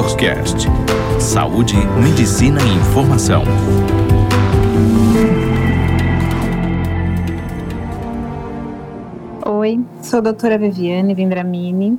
[0.00, 0.66] Doctors Cast.
[1.20, 3.42] Saúde, medicina e informação.
[9.44, 11.98] Oi, sou a doutora Viviane Vendramini,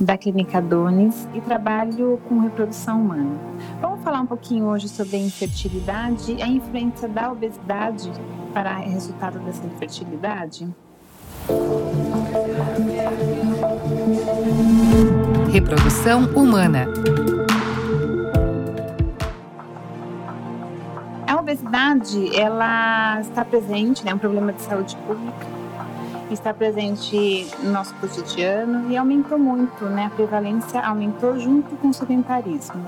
[0.00, 3.36] da Clínica Dones e trabalho com reprodução humana.
[3.80, 8.12] Vamos falar um pouquinho hoje sobre a infertilidade e a influência da obesidade
[8.54, 10.68] para o resultado dessa infertilidade?
[15.52, 16.86] Reprodução humana.
[21.26, 25.46] A obesidade, ela está presente, né, é um problema de saúde pública,
[26.30, 31.92] está presente no nosso cotidiano e aumentou muito, né, a prevalência aumentou junto com o
[31.92, 32.84] sedentarismo.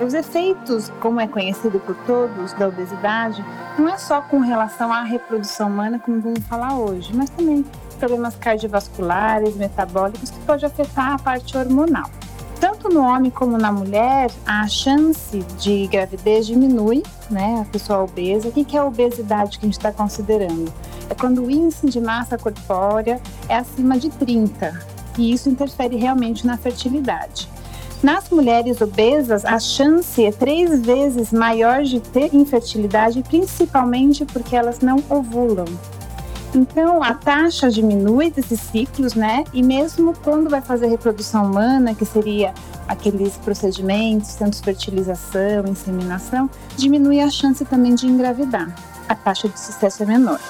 [0.00, 3.44] Os efeitos, como é conhecido por todos, da obesidade,
[3.78, 7.64] não é só com relação à reprodução humana, como vamos falar hoje, mas também
[8.00, 12.10] problemas cardiovasculares, metabólicos, que pode afetar a parte hormonal.
[12.58, 17.60] Tanto no homem como na mulher, a chance de gravidez diminui, né?
[17.60, 18.48] A pessoa obesa.
[18.48, 20.72] O que é a obesidade que a gente está considerando?
[21.10, 24.80] É quando o índice de massa corpórea é acima de 30,
[25.18, 27.48] e isso interfere realmente na fertilidade.
[28.02, 34.80] Nas mulheres obesas, a chance é três vezes maior de ter infertilidade, principalmente porque elas
[34.80, 35.66] não ovulam.
[36.52, 39.44] Então, a taxa diminui desses ciclos, né?
[39.52, 42.52] E mesmo quando vai fazer reprodução humana, que seria
[42.88, 48.74] aqueles procedimentos, tanto fertilização, inseminação, diminui a chance também de engravidar.
[49.08, 50.40] A taxa de sucesso é menor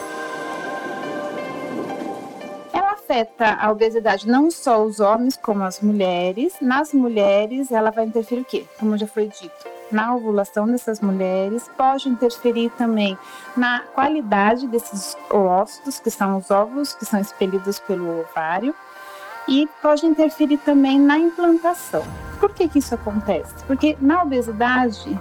[3.13, 6.55] afeta a obesidade não só os homens como as mulheres.
[6.63, 8.65] Nas mulheres, ela vai interferir o quê?
[8.79, 13.17] Como já foi dito, na ovulação dessas mulheres, pode interferir também
[13.55, 18.75] na qualidade desses óvulos, que são os óvulos que são expelidos pelo ovário,
[19.47, 22.05] e pode interferir também na implantação.
[22.41, 23.63] Por que, que isso acontece?
[23.67, 25.21] Porque na obesidade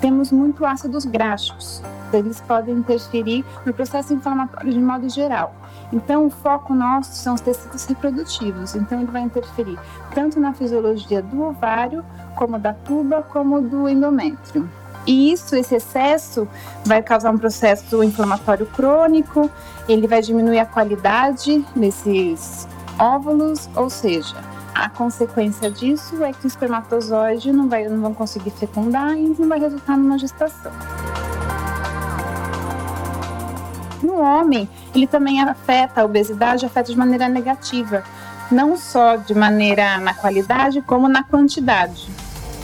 [0.00, 1.82] temos muito ácidos graxos,
[2.12, 5.54] eles podem interferir no processo inflamatório de modo geral.
[5.92, 8.74] Então, o foco nosso são os tecidos reprodutivos.
[8.74, 9.78] Então, ele vai interferir
[10.14, 12.04] tanto na fisiologia do ovário,
[12.36, 14.68] como da tuba, como do endométrio.
[15.06, 16.46] E isso, esse excesso,
[16.84, 19.50] vai causar um processo inflamatório crônico,
[19.88, 24.36] ele vai diminuir a qualidade desses óvulos, ou seja,
[24.78, 29.48] a consequência disso é que o espermatozoide não, vai, não vão conseguir fecundar e não
[29.48, 30.70] vai resultar numa gestação.
[34.00, 38.04] No homem, ele também afeta a obesidade, afeta de maneira negativa,
[38.52, 42.08] não só de maneira na qualidade, como na quantidade.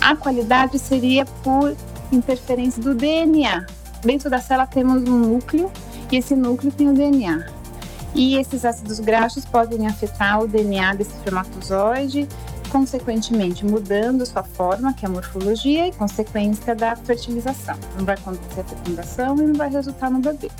[0.01, 1.75] A qualidade seria por
[2.13, 3.67] interferência do DNA.
[4.03, 5.69] Dentro da célula temos um núcleo
[6.13, 7.54] e esse núcleo tem o DNA.
[8.15, 12.29] E esses ácidos graxos podem afetar o DNA desse espermatozoide,
[12.71, 17.77] consequentemente mudando sua forma, que é a morfologia, e consequência da fertilização.
[17.97, 20.51] Não vai acontecer a fecundação e não vai resultar no bebê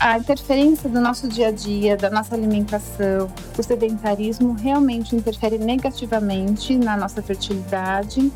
[0.00, 6.76] a interferência do nosso dia a dia, da nossa alimentação, o sedentarismo realmente interfere negativamente
[6.76, 8.30] na nossa fertilidade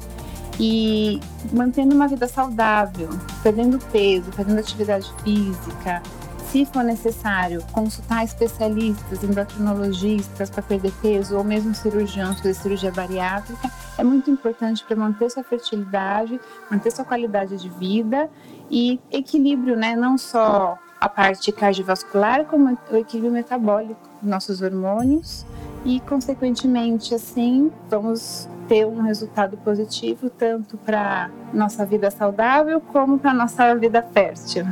[0.58, 1.20] e
[1.52, 3.10] mantendo uma vida saudável,
[3.42, 6.02] perdendo peso, fazendo atividade física,
[6.50, 13.70] se for necessário, consultar especialistas, endocrinologistas para perder peso ou mesmo cirurgiões fazer cirurgia bariátrica
[13.98, 18.30] é muito importante para manter sua fertilidade, manter sua qualidade de vida
[18.70, 19.94] e equilíbrio, né?
[19.94, 25.44] Não só a parte cardiovascular, como o equilíbrio metabólico dos nossos hormônios
[25.84, 33.34] e, consequentemente, assim, vamos ter um resultado positivo tanto para nossa vida saudável como para
[33.34, 34.66] nossa vida fértil.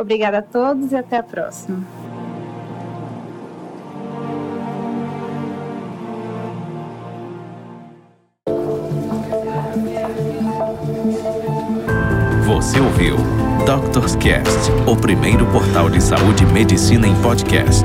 [0.00, 1.84] Obrigada a todos e até a próxima.
[12.46, 13.16] Você ouviu
[13.66, 17.84] Doctors Cast, o primeiro portal de saúde e medicina em podcast.